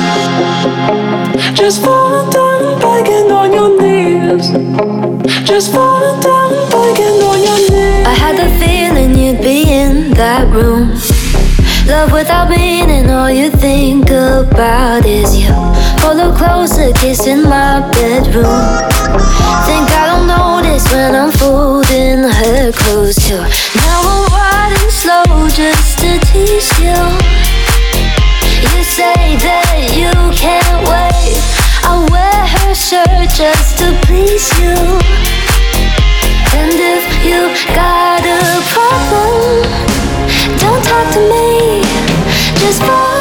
Just 1.54 1.82
falling 1.84 2.30
down, 2.30 2.80
begging 2.80 3.32
on 3.32 3.54
your 3.54 3.72
knees. 3.82 4.50
Just 5.48 5.72
falling 5.72 6.20
down, 6.20 6.52
begging 6.70 7.22
on 7.30 7.40
your 7.48 7.60
knees. 7.70 8.08
I 8.08 8.14
had 8.14 8.36
the 8.38 8.50
feeling 8.60 9.18
you'd 9.18 9.42
be 9.42 9.72
in 9.72 10.12
that 10.12 10.48
room. 10.54 10.90
Love 11.88 12.12
without 12.12 12.50
meaning, 12.50 13.10
all 13.10 13.32
you 13.32 13.50
think 13.50 14.10
about 14.10 15.06
is 15.06 15.38
you. 15.38 15.54
Her 16.24 16.32
closer, 16.38 16.94
kiss 16.94 17.28
in 17.28 17.44
my 17.44 17.82
bedroom. 17.92 18.46
Think 19.66 19.90
I 19.92 20.06
don't 20.08 20.28
notice 20.28 20.90
when 20.94 21.16
I'm 21.16 21.32
folding 21.32 22.24
her 22.24 22.72
clothes 22.72 23.16
too. 23.16 23.42
Now 23.82 24.00
I'm 24.14 24.32
riding 24.32 24.90
slow 24.90 25.50
just 25.50 26.00
to 26.00 26.20
tease 26.32 26.80
you. 26.80 27.53
You 28.64 28.84
say 28.84 29.36
that 29.44 29.92
you 29.92 30.12
can't 30.32 30.80
wait. 30.88 31.36
I 31.84 32.00
wear 32.12 32.40
her 32.56 32.74
shirt 32.74 33.30
just 33.36 33.78
to 33.80 33.92
please 34.08 34.48
you. 34.60 34.78
And 36.56 36.72
if 36.72 37.04
you 37.28 37.52
got 37.76 38.24
a 38.24 38.40
problem, 38.72 39.68
don't 40.60 40.84
talk 40.84 41.08
to 41.14 41.22
me. 41.28 41.84
Just 42.60 42.82
fall 42.84 43.13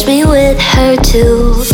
catch 0.00 0.06
me 0.06 0.24
with 0.24 0.60
her 0.60 0.96
too. 0.96 1.64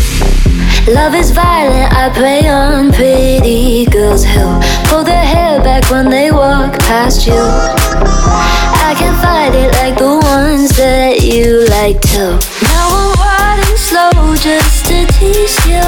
Love 0.93 1.15
is 1.15 1.31
violent, 1.31 1.93
I 1.93 2.11
prey 2.15 2.49
on 2.49 2.93
pretty 2.93 3.87
girls 3.87 4.25
who 4.25 4.61
pull 4.89 5.05
their 5.05 5.25
hair 5.25 5.61
back 5.61 5.91
when 5.91 6.09
they 6.09 6.31
walk 6.31 6.79
past 6.81 7.27
you. 7.27 7.35
I 7.35 8.95
can 8.99 9.15
fight 9.23 9.55
it 9.55 9.73
like 9.75 9.99
the 9.99 10.19
ones 10.27 10.77
that 10.77 11.23
you 11.23 11.67
like 11.71 12.01
to. 12.13 12.39
Now 12.63 12.89
I'm 12.91 13.13
riding 13.21 13.77
slow 13.77 14.35
just 14.37 14.87
to 14.87 15.07
tease 15.19 15.59
you. 15.67 15.87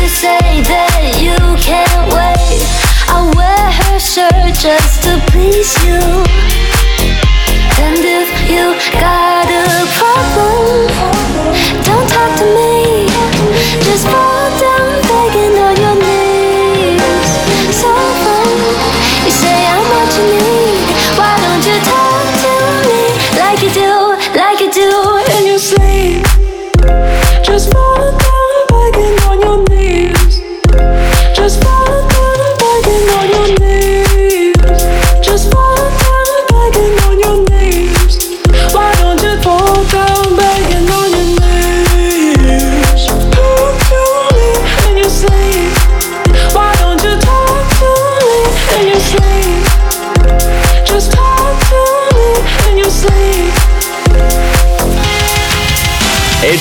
You 0.00 0.08
say 0.08 0.62
that 0.64 1.18
you 1.20 1.36
can't 1.60 2.04
wait. 2.12 2.64
I 3.08 3.32
wear 3.36 3.70
her 3.70 3.98
shirt 3.98 4.54
just 4.54 5.02
to 5.04 5.20
please 5.30 5.74
you. 5.84 6.43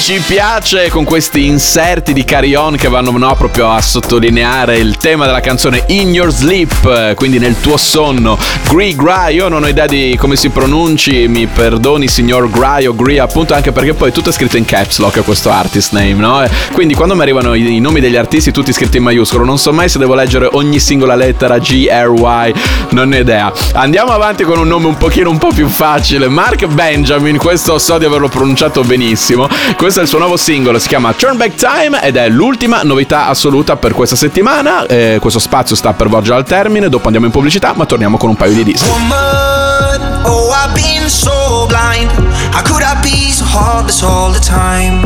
Ci 0.04 0.22
piace 0.28 0.90
con 0.90 1.06
questi 1.06 1.46
inserti 1.46 2.12
di 2.12 2.26
Carry 2.26 2.56
On 2.56 2.76
che 2.76 2.90
vanno 2.90 3.18
no, 3.18 3.34
proprio 3.38 3.72
a 3.72 3.80
sottolineare 3.80 4.76
il 4.76 4.98
tema 4.98 5.26
della 5.26 5.40
canzone 5.40 5.86
In 5.88 6.14
Your 6.14 6.30
Sleep, 6.30 7.14
quindi 7.14 7.40
nel 7.40 7.58
tuo 7.62 7.78
sonno. 7.78 8.38
Gree 8.68 8.96
Gry, 8.96 9.36
io 9.36 9.48
non 9.48 9.64
ho 9.64 9.68
idea 9.68 9.86
di 9.86 10.18
come 10.20 10.36
si 10.36 10.50
pronunci, 10.50 11.30
mi 11.30 11.48
perdoni 11.48 12.10
signor 12.10 12.50
Gry 12.50 12.86
o 12.86 12.94
Gree, 12.94 13.22
appunto 13.22 13.54
anche 13.54 13.72
perché 13.72 13.94
poi 13.94 14.12
tutto 14.12 14.28
è 14.28 14.34
scritto 14.34 14.58
in 14.58 14.66
caps 14.66 14.98
lock 14.98 15.24
questo 15.24 15.50
artist 15.50 15.94
name, 15.94 16.16
no? 16.16 16.44
E 16.44 16.50
Quindi 16.74 16.96
quando 16.96 17.16
mi 17.16 17.22
arrivano 17.22 17.54
i, 17.54 17.78
i 17.78 17.80
nomi 17.80 18.02
degli 18.02 18.18
artisti 18.18 18.52
tutti 18.52 18.74
scritti 18.74 18.98
in 18.98 19.04
maiuscolo, 19.04 19.46
non 19.46 19.58
so 19.58 19.72
mai 19.72 19.88
se 19.88 20.00
devo 20.00 20.16
leggere 20.16 20.50
ogni 20.52 20.80
singola 20.80 21.16
lettera 21.16 21.60
G, 21.60 21.88
R, 21.90 22.14
Y, 22.14 22.54
non 22.90 23.08
ne 23.08 23.20
ho 23.20 23.22
idea. 23.22 23.54
Andiamo 23.76 24.12
avanti 24.12 24.44
con 24.44 24.60
un 24.60 24.68
nome 24.68 24.88
un 24.88 24.98
pochino 24.98 25.30
un 25.30 25.38
po' 25.38 25.54
più 25.54 25.70
facile, 25.70 26.28
Mark 26.28 26.66
Benjamin, 26.66 27.38
questo 27.38 27.80
so 27.80 27.98
di 27.98 28.04
averlo 28.04 28.28
pronunciato 28.28 28.84
benissimo. 28.84 29.48
Questo 29.78 29.93
è 30.00 30.02
il 30.04 30.08
suo 30.08 30.18
nuovo 30.18 30.38
singolo, 30.38 30.80
si 30.80 30.88
chiama 30.88 31.14
Turn 31.14 31.38
Back 31.38 31.56
Time 31.56 32.02
ed 32.02 32.16
è 32.16 32.28
l'ultima 32.28 32.82
novità 32.84 33.28
assoluta 33.28 33.76
per 33.76 33.94
questa 33.94 34.16
settimana. 34.16 34.86
Eh, 34.88 35.18
questo 35.22 35.40
spazio 35.40 35.76
sta 35.76 35.94
per 35.94 36.08
volgere 36.08 36.38
al 36.38 36.46
termine, 36.46 36.90
dopo 36.90 37.06
andiamo 37.06 37.28
in 37.28 37.32
pubblicità, 37.32 37.74
ma 37.76 37.86
torniamo 37.86 38.18
con 38.18 38.30
un 38.30 38.36
paio 38.36 38.54
di 38.54 38.64
dischi. 38.64 38.88
Woman, 38.90 40.22
oh, 40.26 40.52
I've 40.52 40.74
been 40.74 41.08
so 41.08 41.68
blind. 41.68 42.10
How 42.54 42.64
could 42.64 42.82
I 42.82 42.96
be 43.02 43.32
so 43.32 43.46
heartless 43.46 44.02
all 44.02 44.32
the 44.32 44.40
time? 44.40 45.02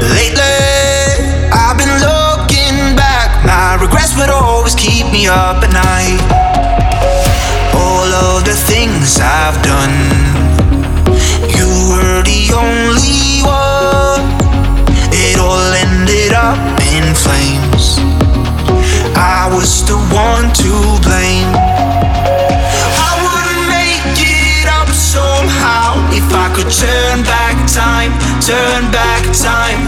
Lately, 0.00 1.50
I've 1.50 1.76
been 1.76 1.98
looking 1.98 2.94
back. 2.94 3.44
My 3.44 3.76
regrets 3.80 4.14
would 4.16 4.30
always 4.30 4.74
keep 4.74 5.10
me 5.10 5.26
up 5.26 5.64
at 5.64 5.72
night. 5.72 6.20
All 7.74 8.06
of 8.06 8.44
the 8.44 8.54
things 8.54 9.18
I've 9.20 9.60
done, 9.62 9.94
you 11.56 11.66
were 11.90 12.07
the 12.28 12.52
only 12.52 13.40
one. 13.40 14.20
It 15.16 15.40
all 15.40 15.72
ended 15.72 16.32
up 16.36 16.60
in 16.92 17.06
flames. 17.16 17.96
I 19.16 19.48
was 19.48 19.70
the 19.88 19.96
one 20.12 20.52
to 20.60 20.72
blame. 21.00 21.48
I 23.08 23.12
would 23.24 23.56
make 23.72 24.20
it 24.20 24.68
up 24.68 24.92
somehow 24.92 25.96
if 26.12 26.28
I 26.44 26.52
could 26.52 26.68
turn 26.68 27.24
back 27.24 27.56
time, 27.64 28.12
turn 28.44 28.92
back 28.92 29.24
time. 29.32 29.80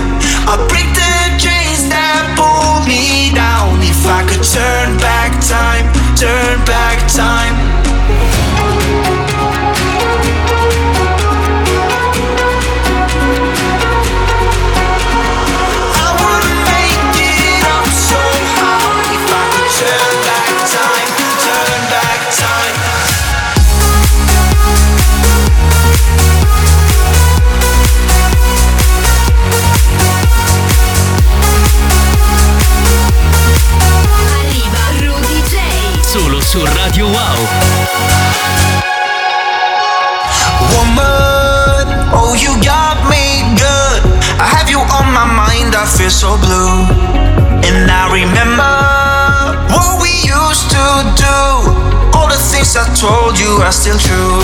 I'd 0.49 0.65
break 0.73 0.89
the 0.97 1.17
chains 1.37 1.93
that 1.93 2.25
pulled 2.41 2.89
me 2.89 3.37
down 3.37 3.85
if 3.85 4.01
I 4.09 4.25
could 4.25 4.45
turn 4.57 4.97
back 4.97 5.37
time, 5.45 5.85
turn 6.17 6.57
back 6.65 7.05
time. 7.13 7.70
Are 53.71 53.73
still 53.73 53.99
true. 53.99 54.43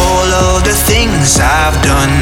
All 0.00 0.30
of 0.48 0.64
the 0.64 0.72
things 0.88 1.36
I've 1.36 1.76
done, 1.84 2.16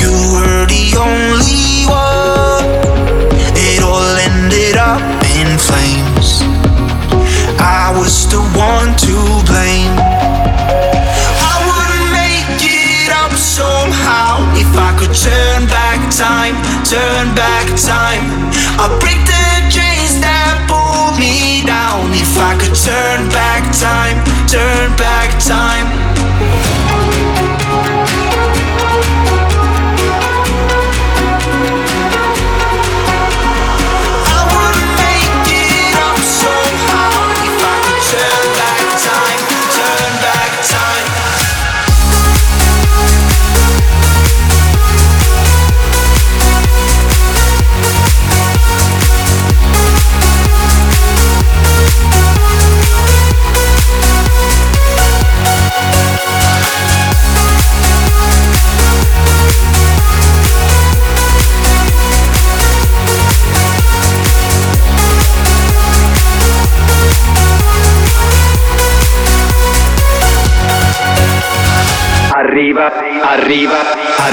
you 0.00 0.12
were 0.32 0.64
the 0.64 0.96
only 0.96 1.84
one. 1.84 2.64
It 3.52 3.82
all 3.84 4.16
ended 4.28 4.76
up 4.76 5.04
in 5.36 5.58
flames. 5.60 6.40
I 7.60 7.92
was 7.94 8.14
the 8.32 8.40
one 8.56 8.96
to 9.04 9.16
blame. 9.50 9.92
I 11.52 11.54
would 11.68 11.92
make 12.16 12.64
it 12.64 13.12
up 13.12 13.32
somehow 13.36 14.40
if 14.56 14.72
I 14.72 14.96
could 14.98 15.12
turn 15.12 15.66
back 15.68 16.00
time, 16.08 16.56
turn 16.88 17.34
back 17.34 17.68
time. 17.76 18.24
I'll 18.80 18.98
break 19.00 19.11
turn 22.74 23.28
back 23.28 23.64
time, 23.76 24.16
turn 24.48 24.96
back 24.96 25.38
time. 25.44 25.91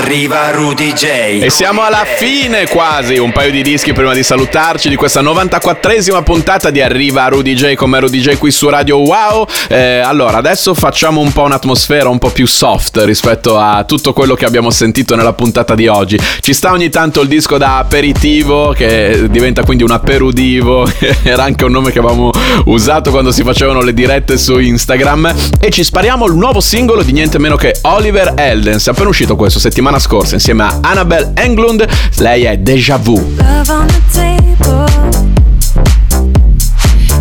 Arriva 0.09 0.49
Rudy 0.49 0.91
J. 0.93 1.05
E 1.39 1.51
siamo 1.51 1.83
alla 1.83 2.03
fine 2.03 2.67
quasi, 2.67 3.19
un 3.19 3.31
paio 3.31 3.51
di 3.51 3.61
dischi 3.61 3.93
prima 3.93 4.11
di 4.11 4.23
salutarci 4.23 4.89
di 4.89 4.95
questa 4.95 5.21
94esima 5.21 6.23
puntata 6.23 6.71
di 6.71 6.81
Arriva 6.81 7.27
Rudy 7.27 7.53
J 7.53 7.75
come 7.75 7.99
Rudy 7.99 8.19
J 8.19 8.37
qui 8.39 8.49
su 8.49 8.67
Radio 8.69 8.97
Wow. 8.97 9.45
Eh, 9.67 9.99
allora, 9.99 10.37
adesso 10.37 10.73
facciamo 10.73 11.21
un 11.21 11.31
po' 11.31 11.43
un'atmosfera 11.43 12.09
un 12.09 12.17
po' 12.17 12.31
più 12.31 12.47
soft 12.47 13.03
rispetto 13.03 13.59
a 13.59 13.83
tutto 13.83 14.11
quello 14.11 14.33
che 14.33 14.45
abbiamo 14.45 14.71
sentito 14.71 15.15
nella 15.15 15.33
puntata 15.33 15.75
di 15.75 15.85
oggi. 15.85 16.19
Ci 16.39 16.53
sta 16.53 16.71
ogni 16.71 16.89
tanto 16.89 17.21
il 17.21 17.27
disco 17.27 17.59
da 17.59 17.77
aperitivo 17.77 18.73
che 18.75 19.27
diventa 19.29 19.63
quindi 19.63 19.83
un 19.83 19.91
aperudivo, 19.91 20.89
era 21.21 21.43
anche 21.43 21.65
un 21.65 21.71
nome 21.71 21.91
che 21.91 21.99
avevamo 21.99 22.31
usato 22.65 23.11
quando 23.11 23.31
si 23.31 23.43
facevano 23.43 23.83
le 23.83 23.93
dirette 23.93 24.39
su 24.39 24.57
Instagram 24.57 25.35
e 25.61 25.69
ci 25.69 25.83
spariamo 25.83 26.25
il 26.25 26.33
nuovo 26.33 26.61
singolo 26.61 27.03
di 27.03 27.11
niente 27.11 27.37
meno 27.37 27.55
che 27.55 27.75
Oliver 27.81 28.33
Eldens, 28.35 28.87
è 28.87 28.89
appena 28.89 29.09
uscito 29.09 29.35
questo 29.35 29.59
settimana 29.59 29.97
scorsa 29.99 30.35
insieme 30.35 30.63
a 30.63 30.79
Annabelle 30.81 31.31
Englund, 31.35 31.85
lei 32.17 32.43
è 32.43 32.57
Deja 32.57 32.97
Vu. 32.97 33.35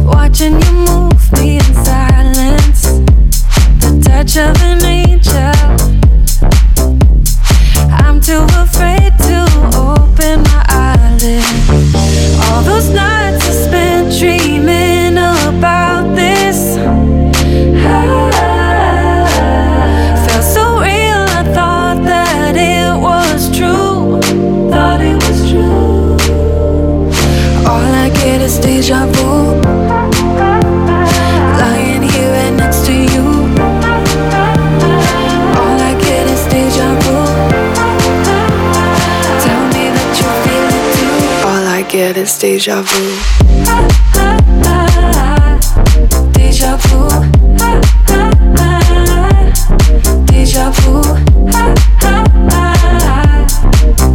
Watching 0.04 0.62
you 0.62 0.72
move 0.86 1.42
in 1.42 1.60
silence. 1.84 3.02
The 3.80 3.98
touch 4.00 4.36
of 4.36 4.62
an. 4.62 4.78
I'm 7.90 8.20
too 8.20 8.44
afraid 8.56 9.12
to 9.18 9.44
open 9.76 10.42
my 10.42 10.64
eyelids. 10.68 11.70
All 12.50 12.62
those 12.62 12.88
nights 12.90 13.48
I 13.48 13.52
spent 13.52 14.18
dreaming 14.18 14.97
All 42.18 42.24
I 42.24 42.26
get 42.26 42.26
is 42.26 42.38
deja 42.38 42.82
vu. 42.82 43.04
Deja 46.32 46.76
vu. 46.76 47.08
Deja 50.26 50.70
vu. 50.70 51.02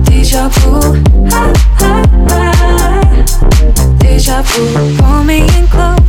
Deja 0.04 0.50
vu. 0.50 0.80
Deja 4.00 4.42
vu. 4.44 4.64
In 5.30 5.68
closer. 5.68 6.03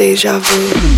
Deja 0.00 0.38
vu. 0.38 0.89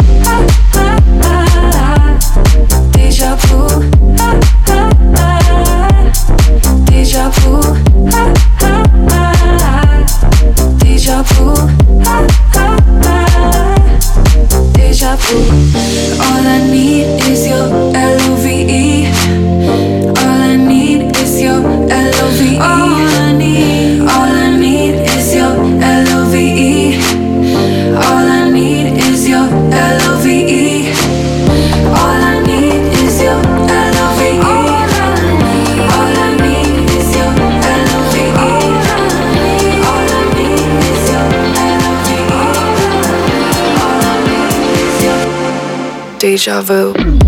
Deja 46.33 46.63
vu. 46.63 47.22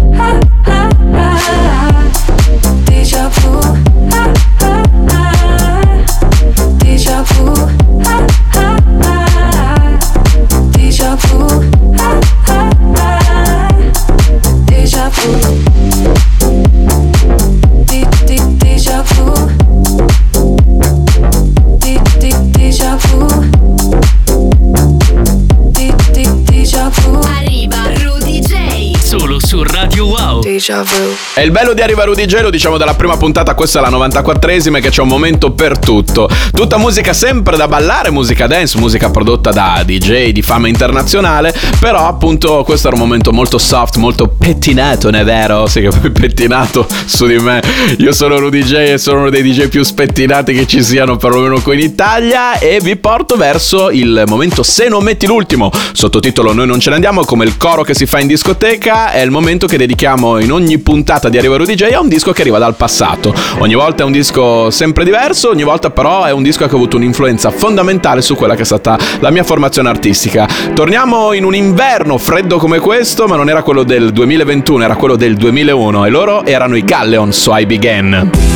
Deja 30.74 30.82
vu. 30.82 31.33
Il 31.44 31.50
bello 31.50 31.74
di 31.74 31.82
Arriva 31.82 32.04
Rudy 32.04 32.26
lo 32.40 32.48
diciamo 32.48 32.78
dalla 32.78 32.94
prima 32.94 33.18
puntata, 33.18 33.52
questa 33.52 33.78
è 33.78 33.82
la 33.82 33.90
94esima, 33.90 34.78
è 34.78 34.80
che 34.80 34.88
c'è 34.88 35.02
un 35.02 35.08
momento 35.08 35.52
per 35.52 35.78
tutto. 35.78 36.26
Tutta 36.54 36.78
musica 36.78 37.12
sempre 37.12 37.58
da 37.58 37.68
ballare, 37.68 38.10
musica 38.10 38.46
dance, 38.46 38.78
musica 38.78 39.10
prodotta 39.10 39.50
da 39.50 39.82
DJ 39.84 40.30
di 40.30 40.40
fama 40.40 40.68
internazionale, 40.68 41.54
però 41.78 42.08
appunto 42.08 42.62
questo 42.64 42.86
era 42.86 42.96
un 42.96 43.02
momento 43.02 43.30
molto 43.30 43.58
soft, 43.58 43.96
molto 43.96 44.26
pettinato, 44.28 45.10
non 45.10 45.20
è 45.20 45.24
vero? 45.24 45.66
Sì 45.66 45.82
che 45.82 45.90
poi 45.90 46.10
pettinato 46.12 46.86
su 47.04 47.26
di 47.26 47.36
me. 47.36 47.62
Io 47.98 48.14
sono 48.14 48.38
Rudy 48.38 48.62
J 48.62 48.72
e 48.72 48.98
sono 48.98 49.18
uno 49.18 49.30
dei 49.30 49.42
DJ 49.42 49.68
più 49.68 49.82
spettinati 49.82 50.54
che 50.54 50.66
ci 50.66 50.82
siano 50.82 51.18
perlomeno 51.18 51.60
qui 51.60 51.74
in 51.74 51.80
Italia 51.80 52.58
e 52.58 52.80
vi 52.80 52.96
porto 52.96 53.36
verso 53.36 53.90
il 53.90 54.24
momento 54.28 54.62
Se 54.62 54.88
non 54.88 55.04
metti 55.04 55.26
l'ultimo, 55.26 55.70
sottotitolo 55.92 56.54
Noi 56.54 56.66
non 56.66 56.80
ce 56.80 56.88
ne 56.88 56.94
andiamo, 56.94 57.22
come 57.24 57.44
il 57.44 57.58
coro 57.58 57.82
che 57.82 57.92
si 57.92 58.06
fa 58.06 58.18
in 58.18 58.28
discoteca, 58.28 59.12
è 59.12 59.20
il 59.20 59.30
momento 59.30 59.66
che 59.66 59.76
dedichiamo 59.76 60.38
in 60.38 60.50
ogni 60.50 60.78
puntata 60.78 61.32
di 61.34 61.40
Arriva 61.40 61.56
Rudy 61.56 61.74
J 61.74 61.82
a 61.94 62.00
un 62.00 62.06
disco 62.06 62.30
che 62.30 62.42
arriva 62.42 62.58
dal 62.58 62.76
passato. 62.76 63.34
Ogni 63.58 63.74
volta 63.74 64.04
è 64.04 64.06
un 64.06 64.12
disco 64.12 64.70
sempre 64.70 65.02
diverso, 65.02 65.48
ogni 65.48 65.64
volta 65.64 65.90
però 65.90 66.22
è 66.22 66.30
un 66.30 66.44
disco 66.44 66.64
che 66.64 66.70
ha 66.70 66.76
avuto 66.76 66.96
un'influenza 66.96 67.50
fondamentale 67.50 68.22
su 68.22 68.36
quella 68.36 68.54
che 68.54 68.62
è 68.62 68.64
stata 68.64 68.96
la 69.18 69.30
mia 69.30 69.42
formazione 69.42 69.88
artistica. 69.88 70.46
Torniamo 70.74 71.32
in 71.32 71.44
un 71.44 71.56
inverno 71.56 72.18
freddo 72.18 72.58
come 72.58 72.78
questo, 72.78 73.26
ma 73.26 73.34
non 73.34 73.48
era 73.48 73.62
quello 73.62 73.82
del 73.82 74.12
2021, 74.12 74.84
era 74.84 74.94
quello 74.94 75.16
del 75.16 75.34
2001 75.34 76.04
e 76.04 76.10
loro 76.10 76.44
erano 76.44 76.76
i 76.76 76.84
Galleon, 76.84 77.32
So 77.32 77.56
I 77.56 77.66
Began. 77.66 78.53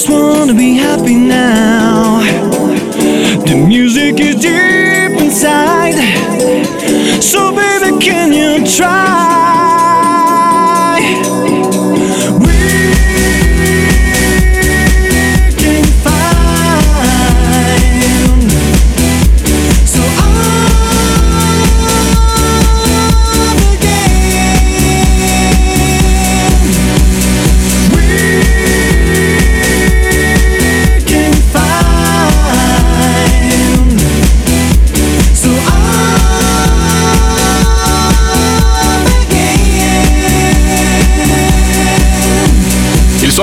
just 0.00 0.08
want 0.08 0.29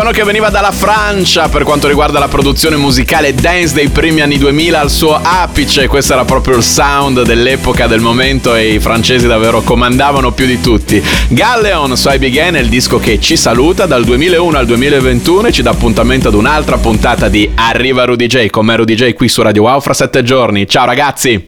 suono 0.07 0.23
che 0.23 0.23
veniva 0.23 0.49
dalla 0.49 0.71
Francia 0.71 1.49
per 1.49 1.63
quanto 1.63 1.87
riguarda 1.87 2.17
la 2.19 2.29
produzione 2.29 2.77
musicale 2.77 3.33
dance 3.33 3.73
dei 3.73 3.89
primi 3.89 4.21
anni 4.21 4.37
2000 4.37 4.79
al 4.79 4.89
suo 4.89 5.19
apice, 5.21 5.87
questo 5.87 6.13
era 6.13 6.23
proprio 6.23 6.55
il 6.55 6.63
sound 6.63 7.23
dell'epoca, 7.23 7.87
del 7.87 7.99
momento 7.99 8.55
e 8.55 8.73
i 8.73 8.79
francesi 8.79 9.27
davvero 9.27 9.61
comandavano 9.61 10.31
più 10.31 10.45
di 10.45 10.61
tutti. 10.61 11.03
Galleon, 11.27 11.97
So 11.97 12.11
I 12.11 12.19
Began 12.19 12.55
è 12.55 12.59
il 12.59 12.69
disco 12.69 12.99
che 12.99 13.19
ci 13.19 13.35
saluta 13.35 13.85
dal 13.85 14.05
2001 14.05 14.57
al 14.57 14.65
2021 14.65 15.47
e 15.47 15.51
ci 15.51 15.61
dà 15.61 15.71
appuntamento 15.71 16.29
ad 16.29 16.35
un'altra 16.35 16.77
puntata 16.77 17.27
di 17.27 17.49
Arriva 17.55 18.05
Rudy 18.05 18.27
J 18.27 18.47
con 18.47 18.65
me 18.65 18.77
Rudy 18.77 18.95
J 18.95 19.13
qui 19.13 19.27
su 19.27 19.41
Radio 19.41 19.63
Wow 19.63 19.81
fra 19.81 19.93
sette 19.93 20.23
giorni. 20.23 20.67
Ciao 20.67 20.85
ragazzi! 20.85 21.43